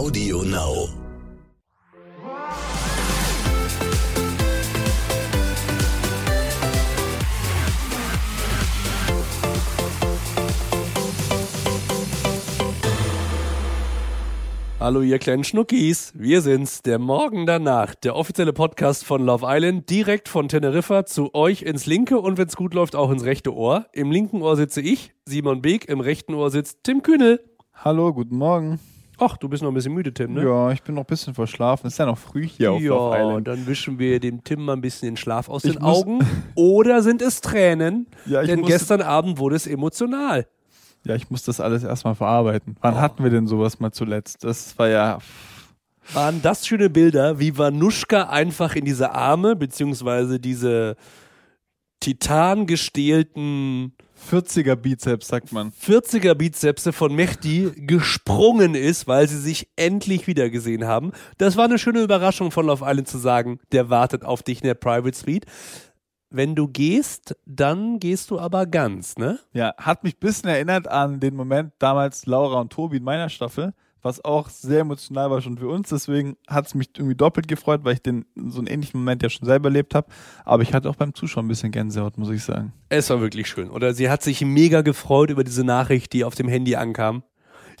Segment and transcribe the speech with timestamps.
[0.00, 0.88] Audio Now.
[14.80, 19.90] Hallo ihr kleinen Schnuckis, wir sind's, der Morgen danach, der offizielle Podcast von Love Island,
[19.90, 23.84] direkt von Teneriffa zu euch ins linke und wenn's gut läuft auch ins rechte Ohr.
[23.92, 27.44] Im linken Ohr sitze ich, Simon Beek, im rechten Ohr sitzt Tim Kühnel.
[27.74, 28.80] Hallo, guten Morgen.
[29.20, 30.42] Ach, du bist noch ein bisschen müde, Tim, ne?
[30.44, 31.86] Ja, ich bin noch ein bisschen verschlafen.
[31.86, 33.48] Ist ja noch früh hier auf Love Ja, Island.
[33.48, 36.20] dann wischen wir dem Tim mal ein bisschen den Schlaf aus Ich den Augen.
[36.54, 38.06] Oder sind es Tränen?
[38.26, 40.46] Ja, ich Denn gestern Abend wurde es emotional.
[41.04, 42.76] Ja, ich muss das alles erstmal verarbeiten.
[42.80, 43.00] Wann Oh.
[43.00, 44.42] hatten wir denn sowas mal zuletzt?
[44.44, 45.18] Das war ja.
[46.12, 50.96] Waren das schöne Bilder, wie Vanuschka einfach in diese Arme, beziehungsweise diese
[52.00, 53.94] titangestählten
[54.30, 55.72] 40er Bizeps, sagt man.
[55.72, 61.12] 40er Bizepse von Mehdi gesprungen ist, weil sie sich endlich wiedergesehen haben.
[61.38, 64.66] Das war eine schöne Überraschung von Love Island zu sagen, der wartet auf dich in
[64.66, 65.46] der Private Suite.
[66.30, 69.40] Wenn du gehst, dann gehst du aber ganz, ne?
[69.52, 73.28] Ja, hat mich ein bisschen erinnert an den Moment damals Laura und Tobi in meiner
[73.28, 75.88] Staffel, was auch sehr emotional war schon für uns.
[75.88, 79.30] Deswegen hat es mich irgendwie doppelt gefreut, weil ich den so einen ähnlichen Moment ja
[79.30, 80.08] schon selber erlebt habe.
[80.44, 82.72] Aber ich hatte auch beim Zuschauen ein bisschen Gänsehaut, muss ich sagen.
[82.88, 83.70] Es war wirklich schön.
[83.70, 87.22] Oder sie hat sich mega gefreut über diese Nachricht, die auf dem Handy ankam.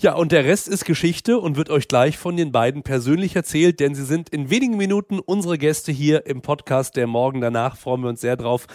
[0.02, 3.80] Ja, und der Rest ist Geschichte und wird euch gleich von den beiden persönlich erzählt,
[3.80, 7.76] denn sie sind in wenigen Minuten unsere Gäste hier im Podcast der Morgen danach.
[7.76, 8.66] Freuen wir uns sehr drauf.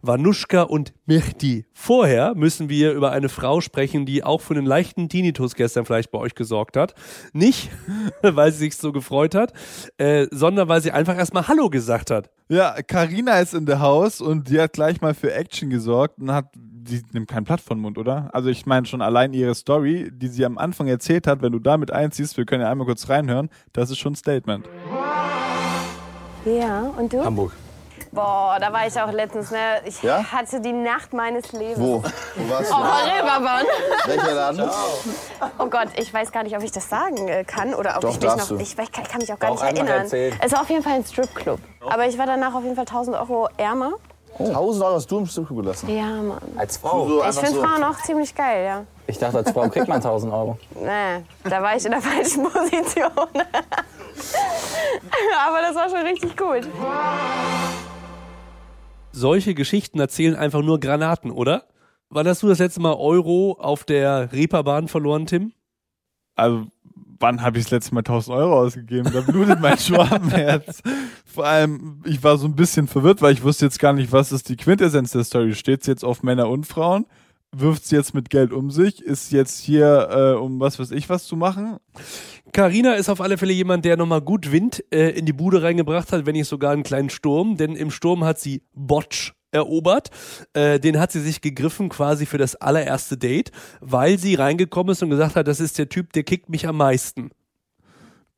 [0.00, 1.66] Vanuschka und Mehdi.
[1.74, 6.12] Vorher müssen wir über eine Frau sprechen, die auch für einen leichten Tinnitus gestern vielleicht
[6.12, 6.94] bei euch gesorgt hat.
[7.34, 7.68] Nicht,
[8.22, 9.52] weil sie sich so gefreut hat,
[9.98, 12.30] äh, sondern weil sie einfach erstmal Hallo gesagt hat.
[12.48, 16.32] Ja, Karina ist in der Haus und die hat gleich mal für Action gesorgt und
[16.32, 16.46] hat,
[16.90, 18.28] die nimmt kein Blatt von den Mund, oder?
[18.32, 21.58] Also ich meine schon allein ihre Story, die sie am Anfang erzählt hat, wenn du
[21.58, 24.68] damit einziehst, wir können ja einmal kurz reinhören, das ist schon ein Statement.
[26.44, 27.24] Ja, und du?
[27.24, 27.52] Hamburg.
[28.12, 29.58] Boah, da war ich auch letztens, ne?
[29.84, 30.24] Ich Ja?
[30.24, 31.78] hatte die Nacht meines Lebens.
[31.78, 32.02] Wo?
[32.34, 32.74] Wo warst du?
[32.74, 33.66] Oh, Reeperbahn.
[34.06, 34.70] Welcher Laden?
[35.58, 38.08] Oh Gott, ich weiß gar nicht, ob ich das sagen äh, kann oder ob Doch,
[38.10, 38.56] ich mich darfst noch.
[38.56, 38.62] du.
[38.64, 40.00] Ich weiß, kann, kann mich auch gar Auch nicht erinnern.
[40.02, 40.34] erzählen.
[40.42, 41.60] Es war auf jeden Fall ein Stripclub.
[41.88, 43.92] Aber ich war danach auf jeden Fall 1000 Euro ärmer.
[44.38, 45.88] 1000 Euro hast du im Stück gelassen.
[45.94, 46.40] Ja, Mann.
[46.56, 47.06] Als Frau?
[47.08, 47.62] So Ich finde so.
[47.62, 48.84] Frauen auch ziemlich geil, ja.
[49.06, 50.58] Ich dachte, als Frau kriegt man 1000 Euro.
[50.74, 53.10] Nee, da war ich in der falschen Position.
[55.46, 56.66] Aber das war schon richtig gut.
[59.12, 61.64] solche Geschichten erzählen einfach nur Granaten, oder?
[62.08, 65.52] Wann hast du das letzte Mal Euro auf der Reeperbahn verloren, Tim?
[66.34, 66.66] Also
[67.20, 69.10] wann habe ich das letzte Mal 1000 Euro ausgegeben?
[69.12, 70.82] Da blutet mein Schwabenherz.
[71.24, 74.32] Vor allem, ich war so ein bisschen verwirrt, weil ich wusste jetzt gar nicht, was
[74.32, 75.54] ist die Quintessenz der Story.
[75.54, 77.06] Steht sie jetzt auf Männer und Frauen?
[77.52, 79.02] Wirft sie jetzt mit Geld um sich?
[79.02, 81.78] Ist jetzt hier, äh, um was weiß ich was zu machen?
[82.52, 86.12] Carina ist auf alle Fälle jemand, der nochmal gut Wind äh, in die Bude reingebracht
[86.12, 87.56] hat, wenn nicht sogar einen kleinen Sturm.
[87.56, 90.10] Denn im Sturm hat sie Botsch erobert.
[90.52, 93.50] Äh, den hat sie sich gegriffen quasi für das allererste Date,
[93.80, 96.76] weil sie reingekommen ist und gesagt hat, das ist der Typ, der kickt mich am
[96.76, 97.30] meisten.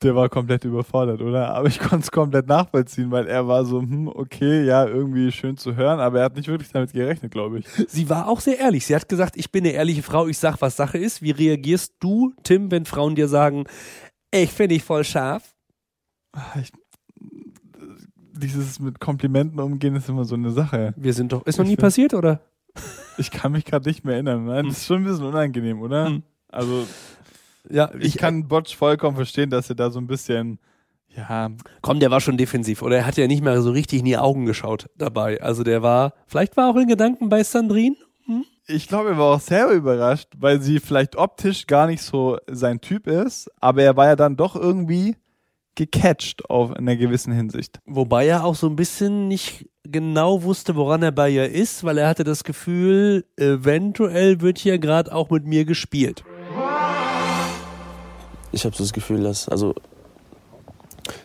[0.02, 1.54] Der war komplett überfordert, oder?
[1.54, 5.56] Aber ich konnte es komplett nachvollziehen, weil er war so, hm, okay, ja, irgendwie schön
[5.56, 7.66] zu hören, aber er hat nicht wirklich damit gerechnet, glaube ich.
[7.88, 8.84] Sie war auch sehr ehrlich.
[8.84, 11.22] Sie hat gesagt, ich bin eine ehrliche Frau, ich sag, was Sache ist.
[11.22, 13.64] Wie reagierst du, Tim, wenn Frauen dir sagen,
[14.32, 15.54] ich finde dich voll scharf?
[16.60, 16.72] ich
[18.42, 20.92] dieses mit Komplimenten umgehen ist immer so eine Sache.
[20.96, 22.40] Wir sind doch, ist noch Ich nie passiert, oder?
[23.18, 24.46] Ich kann mich gerade nicht mehr erinnern.
[24.46, 26.06] Nein, das ist schon ein bisschen unangenehm, oder?
[26.06, 26.22] Hm.
[26.48, 26.86] Also
[27.70, 30.58] Ja, ich kann Botsch vollkommen verstehen, dass er da so ein bisschen,
[31.14, 31.50] ja,
[31.82, 32.82] Komm, der war schon defensiv.
[32.82, 35.40] Oder er hat ja nicht mehr so richtig in die Augen geschaut dabei.
[35.42, 37.96] Also der war, vielleicht war auch in Gedanken bei Sandrine.
[38.66, 42.80] ich glaube, er war auch selber überrascht, weil sie vielleicht optisch gar nicht so sein
[42.80, 45.16] Typ ist, aber er war ja dann doch irgendwie
[45.74, 47.78] gecatcht auf in einer gewissen Hinsicht.
[47.86, 51.98] Wobei er auch so ein bisschen nicht genau wusste, woran er bei ihr ist, weil
[51.98, 56.24] er hatte das Gefühl, eventuell wird hier gerade auch mit mir gespielt.
[58.52, 59.74] ich habe so das Gefühl, dass, also,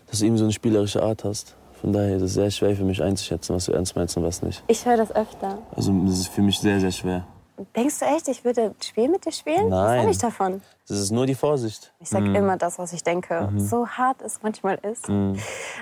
[0.09, 1.55] dass du irgendwie so eine spielerische Art hast.
[1.81, 4.41] Von daher ist es sehr schwer für mich einzuschätzen, was du ernst meinst und was
[4.41, 4.63] nicht.
[4.67, 5.59] Ich höre das öfter.
[5.75, 7.27] Also das ist für mich sehr, sehr schwer.
[7.75, 9.71] Denkst du echt, ich würde ein Spiel mit dir spielen?
[9.71, 10.01] Was Nein.
[10.03, 10.61] soll ich davon?
[10.87, 11.91] Das ist nur die Vorsicht.
[11.99, 13.49] Ich sag immer das, was ich denke.
[13.57, 15.09] So hart es manchmal ist.
[15.09, 15.37] Mhm.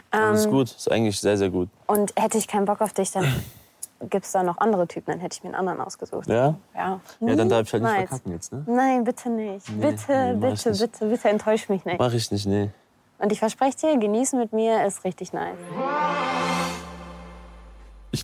[0.09, 1.69] Das ist gut, das ist eigentlich sehr, sehr gut.
[1.87, 3.25] Und hätte ich keinen Bock auf dich, dann
[4.09, 5.11] gibt es da noch andere Typen.
[5.11, 6.27] Dann hätte ich mir einen anderen ausgesucht.
[6.27, 6.55] Ja?
[6.73, 8.63] Ja, Ja, dann darf ich halt nicht verkacken jetzt, ne?
[8.67, 9.69] Nein, bitte nicht.
[9.69, 10.79] Nee, bitte, nee, bitte, nicht.
[10.81, 11.99] bitte, bitte enttäusch mich nicht.
[11.99, 12.69] Mach ich nicht, nee.
[13.19, 15.55] Und ich verspreche dir, genießen mit mir ist richtig nice.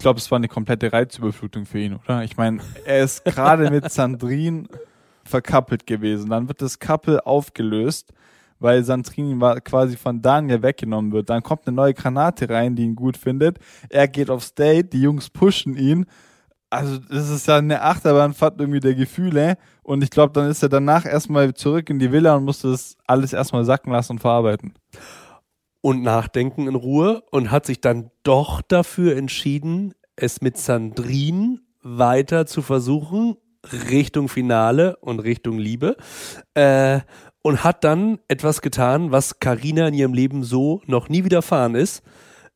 [0.01, 2.24] Ich glaube, es war eine komplette Reizüberflutung für ihn, oder?
[2.24, 4.63] Ich meine, er ist gerade mit Sandrine
[5.24, 6.31] verkappelt gewesen.
[6.31, 8.12] Dann wird das Couple aufgelöst,
[8.57, 11.30] weil Sandrini war quasi von Daniel weggenommen wird.
[11.30, 13.59] Dann kommt eine neue Granate rein, die ihn gut findet.
[13.89, 16.07] Er geht aufs Date, die Jungs pushen ihn.
[16.71, 19.56] Also das ist ja eine Achterbahnfahrt irgendwie der Gefühle.
[19.83, 22.98] Und ich glaube, dann ist er danach erstmal zurück in die Villa und musste das
[23.06, 24.74] alles erstmal sacken lassen und verarbeiten.
[25.81, 32.45] Und nachdenken in Ruhe und hat sich dann doch dafür entschieden, es mit Sandrine weiter
[32.45, 33.38] zu versuchen,
[33.89, 35.98] Richtung Finale und Richtung Liebe.
[36.54, 37.01] Äh,
[37.44, 42.04] und hat dann etwas getan, was Karina in ihrem Leben so noch nie widerfahren ist.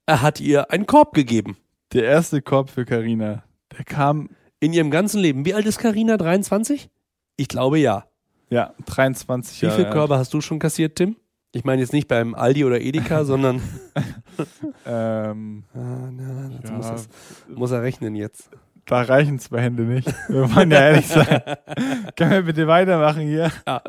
[0.05, 1.57] Er hat ihr einen Korb gegeben.
[1.93, 3.43] Der erste Korb für Karina,
[3.75, 4.29] der kam,
[4.59, 5.45] In ihrem ganzen Leben.
[5.45, 6.17] Wie alt ist Karina?
[6.17, 6.89] 23?
[7.37, 8.05] Ich glaube ja.
[8.49, 9.75] ja, 23 Wie Jahre.
[9.75, 9.95] viele alt.
[9.95, 11.15] Körbe hast du schon kassiert, Tim?
[11.55, 13.61] Ich meine jetzt nicht beim Aldi oder Edeka, sondern
[14.85, 16.71] Ähm, Ah, na, Ja.
[16.71, 17.07] muss, das,
[17.55, 18.49] muss er rechnen jetzt.
[18.85, 20.07] da reichen zwei Hände nicht.
[20.27, 21.41] Wir wollen ja ehrlich sein.
[22.17, 23.51] Können wir bitte weitermachen hier?
[23.65, 23.81] Ja.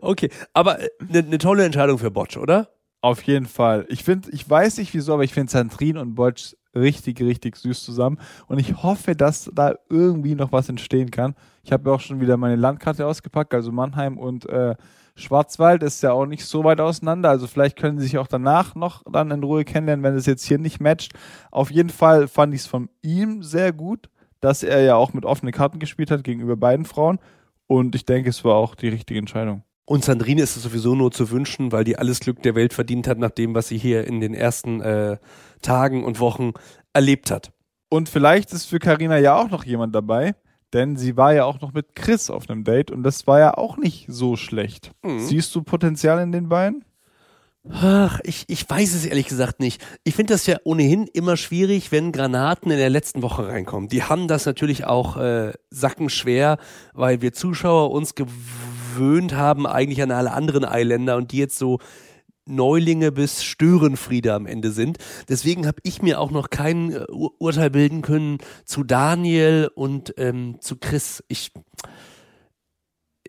[0.00, 0.78] Okay, aber
[1.08, 2.68] eine ne tolle Entscheidung für Botsch, oder?
[3.02, 3.84] Auf jeden Fall.
[3.88, 7.84] Ich finde, ich weiß nicht wieso, aber ich finde Sandrin und Botsch richtig, richtig süß
[7.84, 8.18] zusammen.
[8.46, 11.34] Und ich hoffe, dass da irgendwie noch was entstehen kann.
[11.62, 14.74] Ich habe ja auch schon wieder meine Landkarte ausgepackt, also Mannheim und äh,
[15.14, 17.30] Schwarzwald ist ja auch nicht so weit auseinander.
[17.30, 20.44] Also vielleicht können sie sich auch danach noch dann in Ruhe kennenlernen, wenn es jetzt
[20.44, 21.12] hier nicht matcht.
[21.50, 24.08] Auf jeden Fall fand ich es von ihm sehr gut,
[24.40, 27.18] dass er ja auch mit offenen Karten gespielt hat gegenüber beiden Frauen.
[27.66, 29.62] Und ich denke, es war auch die richtige Entscheidung.
[29.84, 33.08] Und Sandrine ist es sowieso nur zu wünschen, weil die alles Glück der Welt verdient
[33.08, 35.18] hat, nach dem, was sie hier in den ersten äh,
[35.60, 36.52] Tagen und Wochen
[36.92, 37.52] erlebt hat.
[37.88, 40.34] Und vielleicht ist für Karina ja auch noch jemand dabei,
[40.72, 43.54] denn sie war ja auch noch mit Chris auf einem Date und das war ja
[43.54, 44.92] auch nicht so schlecht.
[45.02, 45.20] Mhm.
[45.20, 46.84] Siehst du Potenzial in den beiden?
[47.70, 49.84] Ach, ich, ich weiß es ehrlich gesagt nicht.
[50.02, 53.88] Ich finde das ja ohnehin immer schwierig, wenn Granaten in der letzten Woche reinkommen.
[53.88, 56.58] Die haben das natürlich auch äh, sackenschwer,
[56.92, 61.78] weil wir Zuschauer uns gewöhnt haben eigentlich an alle anderen Eiländer und die jetzt so
[62.46, 64.98] Neulinge bis Störenfriede am Ende sind.
[65.28, 70.14] Deswegen habe ich mir auch noch kein äh, Ur Urteil bilden können zu Daniel und
[70.16, 71.22] ähm, zu Chris.
[71.28, 71.52] Ich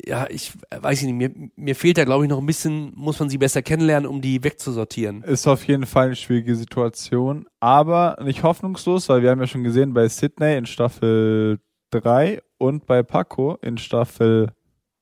[0.05, 3.29] ja, ich weiß nicht, mir, mir fehlt da, glaube ich, noch ein bisschen, muss man
[3.29, 5.23] sie besser kennenlernen, um die wegzusortieren.
[5.23, 9.63] Ist auf jeden Fall eine schwierige Situation, aber nicht hoffnungslos, weil wir haben ja schon
[9.63, 11.59] gesehen bei Sydney in Staffel
[11.91, 14.51] 3 und bei Paco in Staffel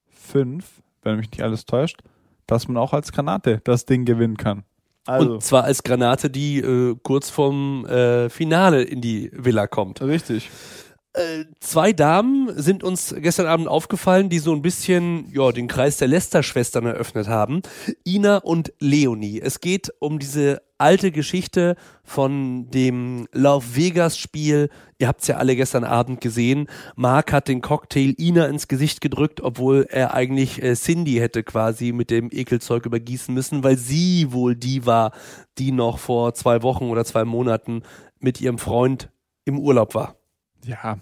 [0.10, 2.02] 5, wenn mich nicht alles täuscht,
[2.48, 4.64] dass man auch als Granate das Ding gewinnen kann.
[5.06, 10.02] Also, Und zwar als Granate, die äh, kurz vorm äh, Finale in die Villa kommt.
[10.02, 10.50] richtig.
[11.14, 15.98] Äh, zwei Damen sind uns gestern Abend aufgefallen, die so ein bisschen ja, den Kreis
[15.98, 17.64] der Lester-Schwestern eröffnet haben.
[18.08, 19.42] Ina und Leonie.
[19.42, 24.70] Es geht um diese alte Geschichte von dem Love Vegas Spiel.
[24.98, 26.68] Ihr habt es ja alle gestern Abend gesehen.
[26.96, 31.92] Mark hat den Cocktail Ina ins Gesicht gedrückt, obwohl er eigentlich äh, Cindy hätte quasi
[31.92, 35.12] mit dem Ekelzeug übergießen müssen, weil sie wohl die war,
[35.58, 37.84] die noch vor zwei Wochen oder zwei Monaten
[38.20, 39.10] mit ihrem Freund
[39.46, 40.16] im Urlaub war.
[40.66, 40.98] Ja,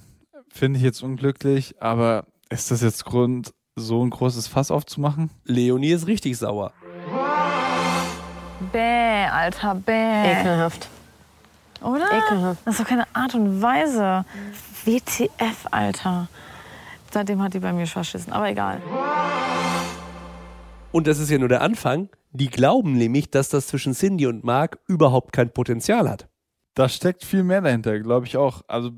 [0.49, 5.29] finde ich jetzt unglücklich, aber ist das jetzt Grund, so ein großes Fass aufzumachen?
[5.45, 6.73] Leonie ist richtig sauer.
[8.73, 10.31] Bäh, Alter, bäh.
[10.31, 10.89] Ekelhaft.
[11.81, 12.05] Oder?
[12.05, 12.61] Ekelhaft.
[12.65, 14.25] Das ist doch keine Art und Weise.
[14.85, 16.27] WTF, Alter.
[17.11, 18.81] Seitdem hat die bei mir verschissen, aber egal.
[20.91, 22.09] Und das ist ja nur der Anfang.
[22.31, 26.27] Die glauben nämlich, dass das zwischen Cindy und Mark überhaupt kein Potenzial hat.
[26.75, 28.61] Da steckt viel mehr dahinter, glaube ich auch.
[28.67, 28.91] Also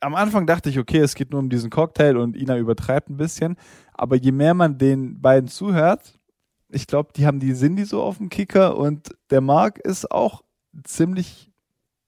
[0.00, 3.16] am Anfang dachte ich, okay, es geht nur um diesen Cocktail und Ina übertreibt ein
[3.16, 3.56] bisschen.
[3.94, 6.15] Aber je mehr man den beiden zuhört,
[6.76, 10.42] ich glaube, die haben die Cindy so auf dem Kicker und der Mark ist auch
[10.84, 11.50] ziemlich,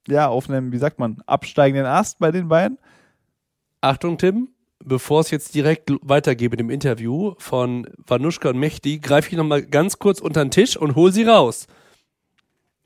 [0.06, 2.78] ja, auf einem, wie sagt man, absteigenden Ast bei den beiden.
[3.80, 4.48] Achtung, Tim,
[4.84, 9.98] bevor es jetzt direkt mit dem Interview von Vanuschka und Mechti, greife ich nochmal ganz
[9.98, 11.66] kurz unter den Tisch und hol sie raus.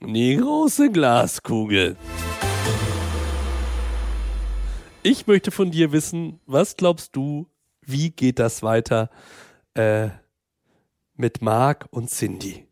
[0.01, 1.97] Die große Glaskugel.
[5.03, 7.49] Ich möchte von dir wissen, was glaubst du,
[7.85, 9.11] wie geht das weiter
[9.75, 10.11] äh,
[11.15, 12.67] mit Mark und Cindy?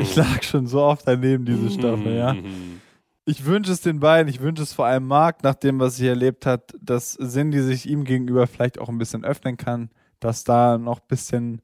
[0.00, 2.34] Ich lag schon so oft daneben diese Staffel, ja.
[3.24, 6.08] Ich wünsche es den beiden, ich wünsche es vor allem Marc, nach dem, was sie
[6.08, 10.78] erlebt hat, dass Cindy sich ihm gegenüber vielleicht auch ein bisschen öffnen kann, dass da
[10.78, 11.62] noch ein bisschen,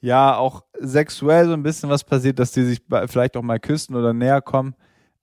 [0.00, 3.96] ja, auch sexuell so ein bisschen was passiert, dass die sich vielleicht auch mal küssen
[3.96, 4.74] oder näher kommen.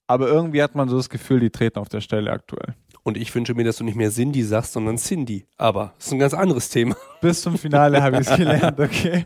[0.08, 2.74] Aber irgendwie hat man so das Gefühl, die treten auf der Stelle aktuell.
[3.04, 5.46] Und ich wünsche mir, dass du nicht mehr Cindy sagst, sondern Cindy.
[5.58, 6.96] Aber das ist ein ganz anderes Thema.
[7.22, 9.26] Bis zum Finale habe ich es gelernt, okay?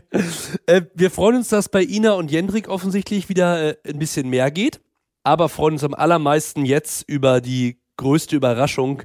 [0.66, 4.50] Äh, wir freuen uns, dass bei Ina und Jendrik offensichtlich wieder äh, ein bisschen mehr
[4.50, 4.80] geht.
[5.22, 9.02] Aber freuen uns am allermeisten jetzt über die größte Überraschung,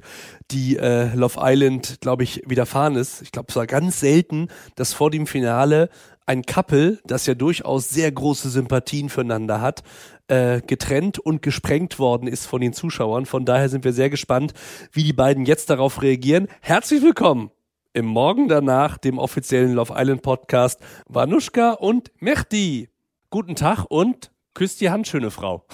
[0.50, 3.22] die äh, Love Island, glaube ich, widerfahren ist.
[3.22, 5.90] Ich glaube, es war ganz selten, dass vor dem Finale
[6.26, 9.82] ein Couple, das ja durchaus sehr große Sympathien füreinander hat,
[10.28, 13.26] äh, getrennt und gesprengt worden ist von den Zuschauern.
[13.26, 14.54] Von daher sind wir sehr gespannt,
[14.92, 16.48] wie die beiden jetzt darauf reagieren.
[16.60, 17.50] Herzlich willkommen
[17.92, 22.88] im Morgen danach, dem offiziellen Love Island Podcast, Vanushka und Mehdi.
[23.30, 25.66] Guten Tag und küsst die Hand, schöne Frau.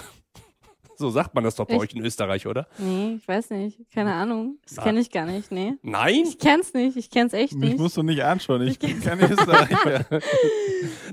[0.97, 1.81] So sagt man das doch bei Echt?
[1.83, 2.67] euch in Österreich, oder?
[2.79, 3.79] Nee, ich weiß nicht.
[3.93, 4.57] Keine Ahnung.
[4.67, 5.73] Das kenne ich gar nicht, nee.
[5.83, 6.23] Nein?
[6.27, 6.97] Ich kenn's nicht.
[6.97, 7.79] Ich kenn's echt Mich nicht.
[7.79, 10.05] musst du nicht anschauen, ich Ich bin kein Österreicher.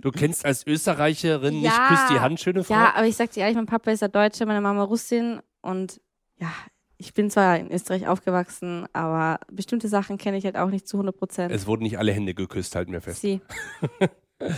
[0.03, 1.88] Du kennst als Österreicherin nicht Ja.
[1.88, 2.75] küsst die Hand, schöne Frau?
[2.75, 6.00] Ja, aber ich sag dir ehrlich, mein Papa ist ja Deutscher, meine Mama Russin und
[6.38, 6.53] ja,
[6.99, 10.97] ich bin zwar in Österreich aufgewachsen, aber bestimmte Sachen kenne ich halt auch nicht zu
[10.99, 11.53] 100 Prozent.
[11.55, 13.21] Es wurden nicht alle Hände geküsst, halten wir fest.
[13.23, 13.41] Sie.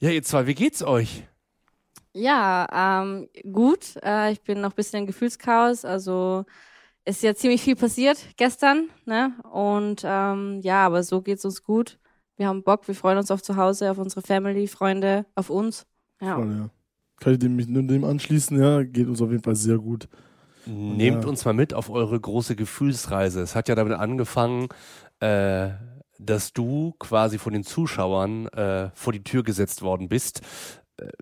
[0.00, 1.24] Ja, ihr zwei, wie geht's euch?
[2.14, 3.96] Ja, ähm, gut.
[4.04, 5.84] Äh, ich bin noch ein bisschen im Gefühlschaos.
[5.84, 6.44] Also
[7.04, 9.32] es ist ja ziemlich viel passiert gestern, ne?
[9.52, 11.98] Und ähm, ja, aber so geht's uns gut.
[12.36, 15.86] Wir haben Bock, wir freuen uns auf zu Hause, auf unsere Family, Freunde, auf uns.
[16.20, 16.36] Ja.
[16.36, 16.70] Voll, ja.
[17.20, 20.08] Kann ich dem, mich nur dem anschließen, ja, geht uns auf jeden Fall sehr gut.
[20.66, 21.28] Nehmt Ja.
[21.28, 23.40] uns mal mit auf eure große Gefühlsreise.
[23.42, 24.68] Es hat ja damit angefangen,
[25.20, 25.70] äh,
[26.18, 30.40] dass du quasi von den Zuschauern äh, vor die Tür gesetzt worden bist.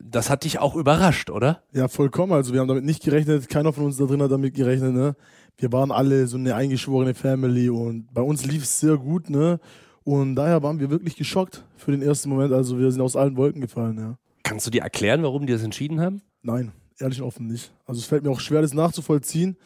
[0.00, 1.62] Das hat dich auch überrascht, oder?
[1.73, 2.33] Ja, vollkommen.
[2.33, 5.17] Also wir haben damit nicht gerechnet, keiner von uns da drin hat damit gerechnet, ne?
[5.57, 9.61] Wir waren alle so eine eingeschworene Family und bei uns lief es sehr gut, ne?
[10.05, 12.52] Und daher waren wir wirklich geschockt für den ersten Moment.
[12.52, 14.19] Also wir sind aus allen Wolken gefallen, ja.
[14.43, 16.23] Kannst du dir erklären, warum die das entschieden haben?
[16.43, 17.73] Nein, ehrlich und offen nicht.
[17.87, 19.57] Also es fällt mir auch schwer, das nachzuvollziehen.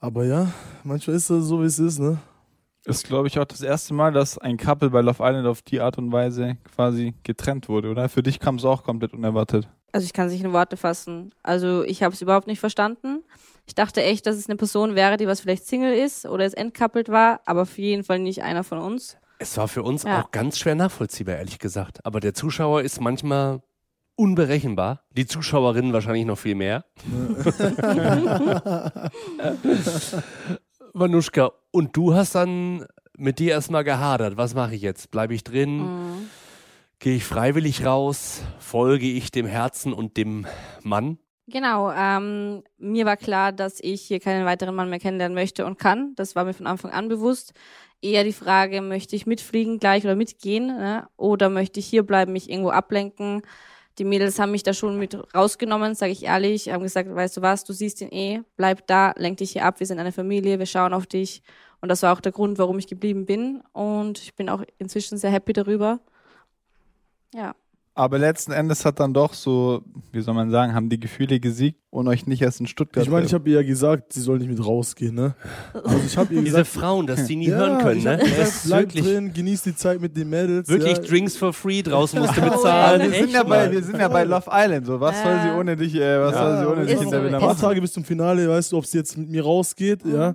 [0.00, 0.52] Aber ja,
[0.84, 2.18] manchmal ist das so, wie es ist, ne?
[2.86, 5.80] Ist, glaube ich, auch das erste Mal, dass ein Couple bei Love Island auf die
[5.80, 8.08] Art und Weise quasi getrennt wurde, oder?
[8.08, 9.68] Für dich kam es auch komplett unerwartet.
[9.90, 11.32] Also ich kann es nicht in Worte fassen.
[11.42, 13.24] Also ich habe es überhaupt nicht verstanden.
[13.66, 16.56] Ich dachte echt, dass es eine Person wäre, die was vielleicht Single ist oder jetzt
[16.56, 19.16] entkappelt war, aber auf jeden Fall nicht einer von uns.
[19.40, 20.22] Es war für uns Ja.
[20.22, 22.06] auch ganz schwer nachvollziehbar, ehrlich gesagt.
[22.06, 23.62] Aber der Zuschauer ist manchmal
[24.14, 25.02] unberechenbar.
[25.10, 26.84] Die Zuschauerinnen wahrscheinlich noch viel mehr.
[30.98, 32.86] Vanuschka, und du hast dann
[33.18, 34.38] mit dir erstmal gehadert.
[34.38, 35.10] Was mache ich jetzt?
[35.10, 35.80] Bleibe ich drin?
[35.80, 36.30] Mhm.
[37.00, 38.40] Gehe ich freiwillig raus?
[38.58, 40.46] Folge ich dem Herzen und dem
[40.82, 41.18] Mann?
[41.48, 45.78] Genau, ähm, mir war klar, dass ich hier keinen weiteren Mann mehr kennenlernen möchte und
[45.78, 46.14] kann.
[46.16, 47.52] Das war mir von Anfang an bewusst.
[48.00, 50.68] Eher die Frage, möchte ich mitfliegen gleich oder mitgehen?
[50.68, 51.06] Ne?
[51.18, 53.42] Oder möchte ich hier bleiben, mich irgendwo ablenken?
[53.98, 57.42] Die Mädels haben mich da schon mit rausgenommen, sage ich ehrlich, haben gesagt, weißt du
[57.42, 60.58] was, du siehst ihn eh, bleib da, lenk dich hier ab, wir sind eine Familie,
[60.58, 61.42] wir schauen auf dich.
[61.80, 63.62] Und das war auch der Grund, warum ich geblieben bin.
[63.72, 66.00] Und ich bin auch inzwischen sehr happy darüber.
[67.34, 67.54] Ja.
[67.98, 69.80] Aber letzten Endes hat dann doch so,
[70.12, 73.02] wie soll man sagen, haben die Gefühle gesiegt und euch nicht erst in Stuttgart.
[73.02, 75.34] Ich meine, ich habe ihr ja gesagt, sie soll nicht mit rausgehen, ne?
[75.72, 78.18] Also ich habe ihr Diese gesagt, Frauen, dass die nie ja, hören können, ne?
[78.18, 80.68] gesagt, Es ist bleib wirklich, drin, genieß die Zeit mit den Mädels.
[80.68, 81.02] wirklich ja.
[81.04, 83.10] Drinks for free, draußen musst du Ja, bezahlen.
[83.10, 84.84] wir, sind ja bei, wir sind ja bei Love Island.
[84.86, 87.56] So, was soll sie ohne dich, äh, was soll sie ohne dich Winter Ein paar?
[87.56, 90.34] Tage bis zum Finale, weißt du, ob sie jetzt mit mir rausgeht, ja,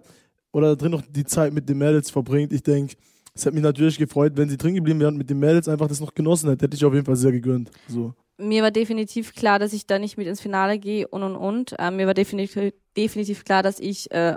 [0.52, 2.52] oder drin noch die Zeit mit den Mädels verbringt.
[2.54, 2.96] Ich denke,
[3.34, 5.88] es hätte mich natürlich gefreut, wenn sie drin geblieben wäre und mit den Mädels einfach
[5.88, 6.66] das noch genossen hätte.
[6.66, 7.72] Hätte ich auf jeden Fall sehr gegönnt.
[7.88, 8.14] So.
[8.38, 11.76] mir war definitiv klar, dass ich da nicht mit ins Finale gehe und und und.
[11.80, 14.36] Ähm, mir war definitiv, definitiv klar, dass ich äh,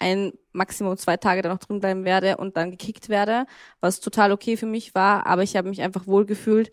[0.00, 3.46] ein Maximum zwei Tage da noch drin bleiben werde und dann gekickt werde,
[3.80, 6.72] was total okay für mich war, aber ich habe mich einfach wohlgefühlt.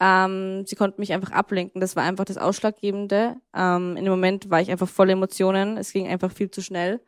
[0.00, 1.82] Ähm, sie konnten mich einfach ablenken.
[1.82, 3.36] Das war einfach das Ausschlaggebende.
[3.54, 5.76] Ähm, in dem Moment war ich einfach voll Emotionen.
[5.76, 7.00] Es ging einfach viel zu schnell.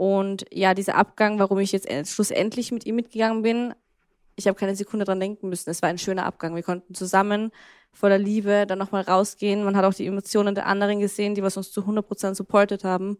[0.00, 3.74] Und ja, dieser Abgang, warum ich jetzt schlussendlich mit ihm mitgegangen bin,
[4.34, 5.68] ich habe keine Sekunde dran denken müssen.
[5.68, 6.54] Es war ein schöner Abgang.
[6.54, 7.50] Wir konnten zusammen
[7.92, 9.62] voller Liebe dann nochmal rausgehen.
[9.62, 13.18] Man hat auch die Emotionen der anderen gesehen, die was uns zu 100% supportet haben.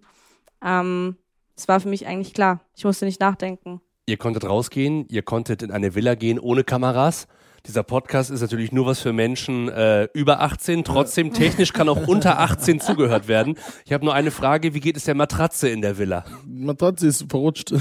[0.64, 1.18] Ähm,
[1.54, 2.62] es war für mich eigentlich klar.
[2.74, 3.82] Ich musste nicht nachdenken.
[4.06, 7.28] Ihr konntet rausgehen, ihr konntet in eine Villa gehen ohne Kameras.
[7.66, 10.82] Dieser Podcast ist natürlich nur was für Menschen äh, über 18.
[10.82, 13.56] Trotzdem, technisch kann auch unter 18 zugehört werden.
[13.84, 16.24] Ich habe nur eine Frage, wie geht es der Matratze in der Villa?
[16.46, 17.70] Die Matratze ist verrutscht.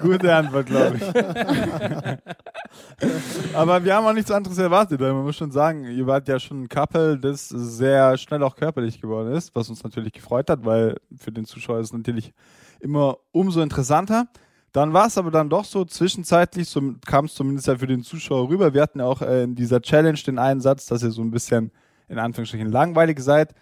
[0.00, 1.02] Gute Antwort, glaube ich.
[3.54, 6.40] Aber wir haben auch nichts anderes erwartet, weil man muss schon sagen, ihr wart ja
[6.40, 10.64] schon ein Couple, das sehr schnell auch körperlich geworden ist, was uns natürlich gefreut hat,
[10.64, 12.32] weil für den Zuschauer ist es natürlich
[12.80, 14.28] immer umso interessanter.
[14.78, 18.04] Dann war es aber dann doch so, zwischenzeitlich so kam es zumindest ja für den
[18.04, 18.74] Zuschauer rüber.
[18.74, 21.32] Wir hatten ja auch äh, in dieser Challenge den einen Satz, dass ihr so ein
[21.32, 21.72] bisschen
[22.06, 23.56] in Anführungsstrichen langweilig seid.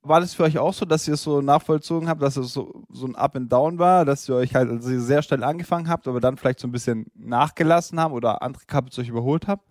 [0.00, 2.84] War das für euch auch so, dass ihr es so nachvollzogen habt, dass es so,
[2.88, 6.08] so ein Up and Down war, dass ihr euch halt also sehr schnell angefangen habt,
[6.08, 9.68] aber dann vielleicht so ein bisschen nachgelassen haben oder andere Couples euch überholt habt?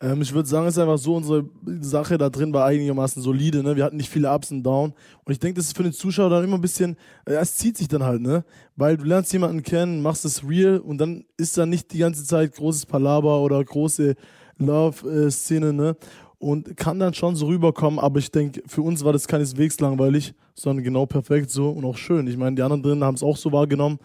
[0.00, 1.48] Ähm, ich würde sagen, es ist einfach so, unsere
[1.80, 3.62] Sache da drin war einigermaßen solide.
[3.62, 3.76] Ne?
[3.76, 4.94] Wir hatten nicht viele Ups und Downs.
[5.24, 7.76] Und ich denke, das ist für den Zuschauer dann immer ein bisschen, äh, es zieht
[7.76, 8.44] sich dann halt, ne?
[8.76, 12.24] Weil du lernst jemanden kennen, machst es real und dann ist da nicht die ganze
[12.24, 14.14] Zeit großes Palaber oder große
[14.58, 15.96] Love-Szene, ne?
[16.38, 20.34] Und kann dann schon so rüberkommen, aber ich denke, für uns war das keineswegs langweilig,
[20.54, 22.28] sondern genau perfekt so und auch schön.
[22.28, 23.98] Ich meine, die anderen drinnen haben es auch so wahrgenommen.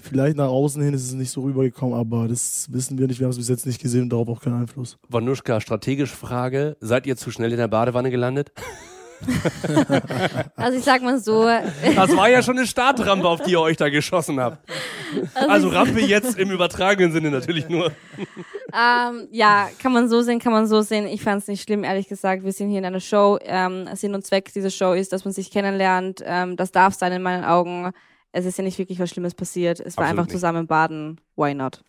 [0.00, 3.18] Vielleicht nach außen hin ist es nicht so rübergekommen, aber das wissen wir nicht.
[3.18, 4.96] Wir haben es bis jetzt nicht gesehen und darauf auch keinen Einfluss.
[5.08, 6.76] Wanuschka, strategische Frage.
[6.80, 8.52] Seid ihr zu schnell in der Badewanne gelandet?
[10.56, 11.42] Also ich sag mal so,
[11.96, 14.68] Das war ja schon eine Startrampe, auf die ihr euch da geschossen habt.
[15.34, 17.86] Also Rampe jetzt im übertragenen Sinne natürlich nur.
[18.72, 21.06] ähm, ja, kann man so sehen, kann man so sehen.
[21.06, 22.44] Ich fand es nicht schlimm, ehrlich gesagt.
[22.44, 23.38] Wir sind hier in einer Show.
[23.42, 26.22] Ähm, Sinn und Zweck dieser Show ist, dass man sich kennenlernt.
[26.24, 27.90] Ähm, das darf sein in meinen Augen.
[28.32, 29.80] Es ist ja nicht wirklich was Schlimmes passiert.
[29.80, 30.32] Es war Absolut einfach nicht.
[30.32, 31.20] zusammen baden.
[31.36, 31.82] Why not?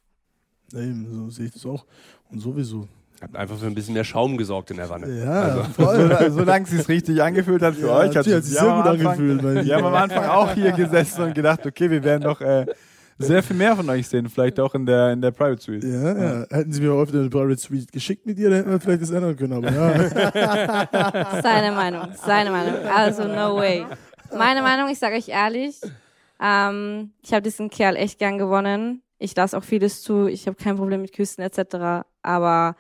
[0.74, 1.86] Eben, so sehe ich das auch.
[2.32, 2.88] Und sowieso.
[3.22, 5.12] Habt einfach für ein bisschen mehr Schaum gesorgt in der Wanne.
[5.24, 6.18] Ja, Also, voll.
[6.22, 8.86] So, solange es sich richtig angefühlt hat für Ja, euch, hat es sich sehr gut
[8.86, 12.40] angefühlt, weil- Wir haben am Anfang auch hier gesessen und gedacht, okay, wir werden doch
[12.40, 12.66] äh,
[13.18, 15.84] sehr viel mehr von euch sehen, vielleicht auch in der, in der Private Suite.
[15.84, 16.46] Ja, ja.
[16.50, 19.10] Hätten sie mir öfter eine Private Suite geschickt mit dir, dann hätten wir vielleicht das
[19.10, 19.52] ändern können.
[19.52, 21.42] Aber ja.
[21.44, 22.76] Seine Meinung, seine Meinung.
[22.88, 23.86] Also no way.
[24.38, 25.82] Meine Meinung, ich sage euch ehrlich,
[26.42, 29.04] ähm, ich habe diesen Kerl echt gern gewonnen.
[29.18, 30.28] Ich lasse auch vieles zu.
[30.28, 32.06] Ich habe kein Problem mit Küssen etc.
[32.22, 32.76] Aber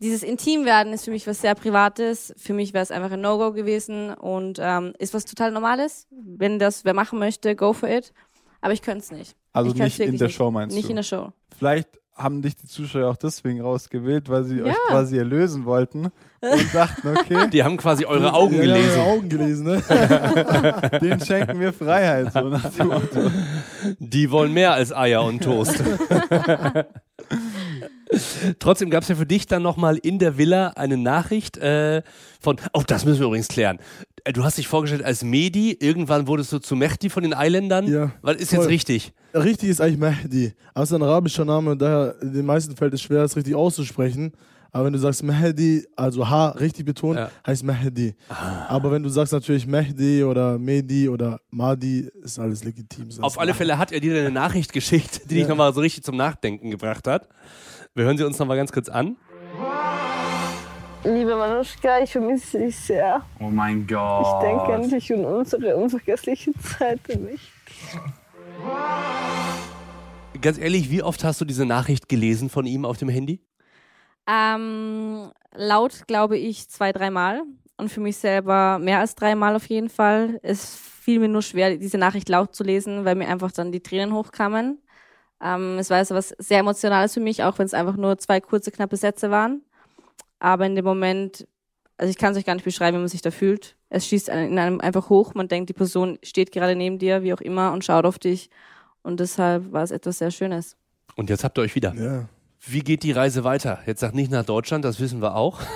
[0.00, 2.32] dieses Intimwerden ist für mich was sehr Privates.
[2.38, 6.06] Für mich wäre es einfach ein No-Go gewesen und ähm, ist was total Normales.
[6.10, 8.12] Wenn das wer machen möchte, go for it.
[8.60, 9.36] Aber ich könnte es nicht.
[9.52, 10.90] Also nicht in der Show, meinst Nicht du?
[10.90, 11.32] in der Show.
[11.56, 11.88] Vielleicht
[12.18, 14.64] haben dich die Zuschauer auch deswegen rausgewählt, weil sie Ja.
[14.64, 16.06] euch quasi erlösen wollten
[16.40, 16.40] und
[16.74, 18.96] dachten, okay, die haben quasi eure Augen ja, gelesen.
[18.96, 19.82] Ja, Augen gelesen, ne?
[21.00, 22.32] denen schenken wir Freiheit.
[22.32, 23.30] So nach dem Motto.
[23.98, 25.82] Die wollen mehr als Eier und Toast.
[28.58, 32.02] Trotzdem gab es ja für dich dann nochmal in der Villa eine Nachricht äh,
[32.40, 33.78] von, oh, das müssen wir übrigens klären.
[34.24, 37.86] Äh, Du hast dich vorgestellt als Mehdi, irgendwann wurdest du zu Mehdi von den Eiländern.
[37.86, 38.60] Ja, Was ist voll.
[38.60, 39.12] jetzt richtig?
[39.34, 40.52] Richtig ist eigentlich Mehdi.
[40.74, 43.54] Aber es ist ein arabischer Name und daher den meisten fällt es schwer, es richtig
[43.54, 44.32] auszusprechen.
[44.70, 47.30] Aber wenn du sagst Mehdi, also H richtig betont, Ja.
[47.46, 48.14] heißt Mehdi.
[48.68, 53.08] Aber wenn du sagst natürlich Mehdi oder Mehdi oder Mahdi, ist alles legitim.
[53.22, 55.48] Auf alle Fälle hat er dir eine Nachricht geschickt, die dich Ja.
[55.48, 57.28] nochmal so richtig zum Nachdenken gebracht hat.
[57.94, 59.16] Wir hören sie uns nochmal ganz kurz an.
[61.08, 63.24] Liebe Manuschka, ich vermisse dich sehr.
[63.40, 64.42] Oh mein Ich Gott.
[64.42, 67.50] denke an dich und unsere unvergessliche Zeit für mich.
[70.42, 73.40] Ganz ehrlich, wie oft hast du diese Nachricht gelesen von ihm auf dem Handy?
[74.26, 77.42] Ähm, laut glaube ich zwei, dreimal.
[77.78, 80.38] Und für mich selber mehr als dreimal auf jeden Fall.
[80.42, 83.82] Es fiel mir nur schwer, diese Nachricht laut zu lesen, weil mir einfach dann die
[83.82, 84.82] Tränen hochkamen.
[85.40, 88.40] Ähm, es war also was sehr Emotionales für mich, auch wenn es einfach nur zwei
[88.40, 89.62] kurze, knappe Sätze waren.
[90.38, 91.46] Aber in dem Moment,
[91.96, 93.76] also ich kann es euch gar nicht beschreiben, wie man sich da fühlt.
[93.88, 95.34] Es schießt in einem einfach hoch.
[95.34, 98.50] Man denkt, die Person steht gerade neben dir, wie auch immer, und schaut auf dich.
[99.02, 100.76] Und deshalb war es etwas sehr Schönes.
[101.16, 101.94] Und jetzt habt ihr euch wieder.
[101.94, 102.28] Ja.
[102.60, 103.78] Wie geht die Reise weiter?
[103.86, 105.60] Jetzt sagt nicht nach Deutschland, das wissen wir auch.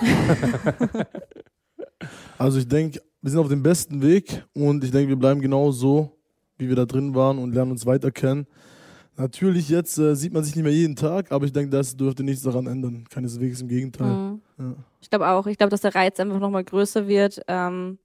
[2.39, 5.71] Also ich denke, wir sind auf dem besten Weg und ich denke, wir bleiben genau
[5.71, 6.19] so,
[6.59, 8.47] wie wir da drin waren und lernen uns weiter kennen.
[9.17, 12.25] Natürlich, jetzt äh, sieht man sich nicht mehr jeden Tag, aber ich denke, das dürfte
[12.25, 13.05] nichts daran ändern.
[13.09, 14.11] Keineswegs im Gegenteil.
[14.11, 14.43] Mhm.
[14.59, 14.75] Ja.
[15.01, 15.47] Ich glaube auch.
[15.47, 17.41] Ich glaube, dass der Reiz einfach nochmal größer wird.
[17.49, 17.99] Ähm,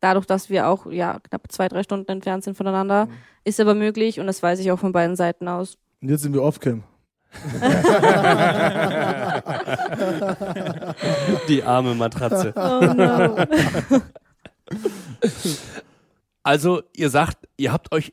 [0.00, 3.08] dadurch, dass wir auch ja knapp zwei, drei Stunden entfernt sind voneinander.
[3.44, 5.78] Ist aber möglich und das weiß ich auch von beiden Seiten aus.
[6.00, 6.82] Und jetzt sind wir off-cam.
[11.48, 12.52] Die arme Matratze.
[12.56, 13.36] Oh no.
[16.46, 18.12] Also, ihr sagt, ihr habt euch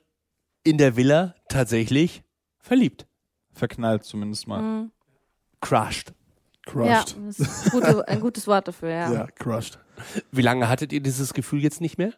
[0.64, 2.24] in der Villa tatsächlich
[2.60, 3.06] verliebt.
[3.52, 4.62] Verknallt zumindest mal.
[4.62, 4.92] Mhm.
[5.60, 6.14] Crushed.
[6.68, 7.18] Ja, Crushed.
[7.28, 9.12] das ist gute, ein gutes Wort dafür, ja.
[9.14, 9.80] Ja, crushed.
[10.32, 12.14] Wie lange hattet ihr dieses Gefühl jetzt nicht mehr?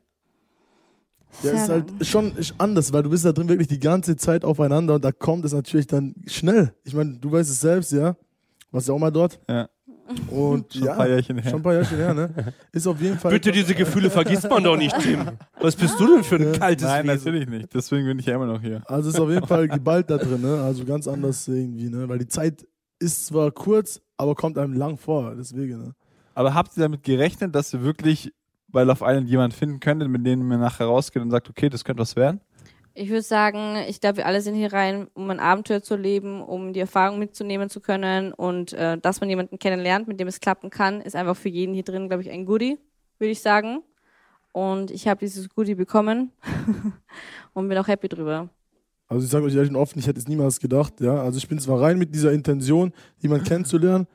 [1.41, 4.45] Ja, ist halt schon ist anders, weil du bist da drin wirklich die ganze Zeit
[4.45, 6.73] aufeinander und da kommt es natürlich dann schnell.
[6.83, 8.15] Ich meine, du weißt es selbst, ja.
[8.71, 9.39] Warst ja auch mal dort.
[9.49, 9.67] Ja.
[10.29, 11.49] Und Schon ja, ein paar Jährchen her.
[11.49, 12.53] Schon ein paar Jährchen her, ne?
[12.71, 13.31] Ist auf jeden Fall.
[13.31, 15.31] Bitte, diese Gefühle vergisst man doch nicht, Tim.
[15.59, 17.17] Was bist du denn für ein kaltes Nein, Wesen?
[17.17, 17.73] natürlich nicht.
[17.73, 18.83] Deswegen bin ich ja immer noch hier.
[18.85, 20.61] Also ist auf jeden Fall geballt da drin, ne?
[20.61, 22.07] Also ganz anders irgendwie, ne?
[22.09, 22.67] Weil die Zeit
[22.99, 25.95] ist zwar kurz, aber kommt einem lang vor, deswegen, ne?
[26.35, 28.33] Aber habt ihr damit gerechnet, dass ihr wirklich
[28.67, 31.83] bei Love Island jemanden finden könntet, mit dem ihr nachher rausgeht und sagt, okay, das
[31.83, 32.41] könnte was werden?
[32.95, 36.41] Ich würde sagen, ich glaube, wir alle sind hier rein, um ein Abenteuer zu leben,
[36.41, 40.39] um die Erfahrung mitzunehmen zu können und äh, dass man jemanden kennenlernt, mit dem es
[40.39, 42.77] klappen kann, ist einfach für jeden hier drin, glaube ich, ein Goodie,
[43.17, 43.81] würde ich sagen.
[44.51, 46.31] Und ich habe dieses Goodie bekommen
[47.53, 48.49] und bin auch happy drüber.
[49.07, 51.21] Also ich sage euch ehrlich und offen, ich hätte es niemals gedacht, ja.
[51.21, 54.07] Also ich bin zwar rein mit dieser Intention, jemanden kennenzulernen,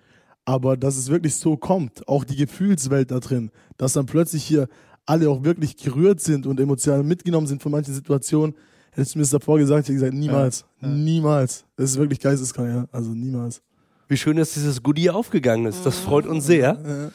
[0.48, 4.66] Aber dass es wirklich so kommt, auch die Gefühlswelt da drin, dass dann plötzlich hier
[5.05, 8.55] alle auch wirklich gerührt sind und emotional mitgenommen sind von manchen Situationen,
[8.92, 11.66] hättest du mir das davor gesagt, ich hätte gesagt, niemals, niemals.
[11.77, 12.87] Das ist wirklich geisteskrank, ja.
[12.92, 13.61] Also niemals.
[14.09, 15.85] Wie schön, dass dieses Goodie aufgegangen ist.
[15.85, 17.11] Das freut uns sehr.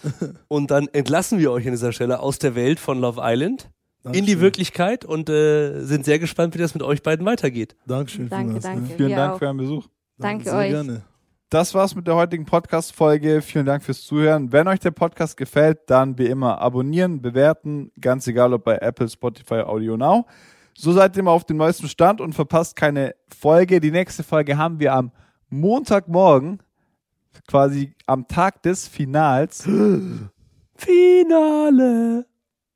[0.48, 3.72] Und dann entlassen wir euch an dieser Stelle aus der Welt von Love Island
[4.06, 4.42] in die Dankeschön.
[4.42, 7.76] Wirklichkeit und äh, sind sehr gespannt, wie das mit euch beiden weitergeht.
[7.88, 8.30] Dankeschön.
[8.30, 8.82] Danke, vielmals, danke.
[8.82, 8.88] Ne?
[8.98, 9.40] Vielen Wir Dank auch.
[9.40, 9.88] für euren Besuch.
[10.18, 10.70] Danke Sehr euch.
[10.70, 11.02] gerne.
[11.50, 13.42] Das war's mit der heutigen Podcast-Folge.
[13.44, 14.52] Vielen Dank fürs Zuhören.
[14.52, 19.08] Wenn euch der Podcast gefällt, dann wie immer abonnieren, bewerten, ganz egal ob bei Apple,
[19.08, 20.26] Spotify, Audio Now.
[20.76, 23.80] So seid ihr immer auf dem neuesten Stand und verpasst keine Folge.
[23.80, 25.12] Die nächste Folge haben wir am
[25.50, 26.64] Montagmorgen,
[27.48, 29.62] quasi am Tag des Finals.
[30.76, 32.26] Finale.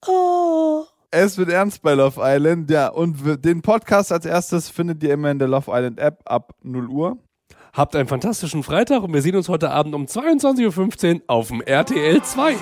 [0.06, 0.86] Oh.
[1.12, 2.89] Es wird ernst bei Love Island, ja.
[2.89, 6.88] Und den Podcast als erstes findet ihr immer in der Love Island App ab 0
[6.89, 7.17] Uhr.
[7.72, 11.62] Habt einen fantastischen Freitag und wir sehen uns heute Abend um 22.15 Uhr auf dem
[11.62, 12.56] RTL 2.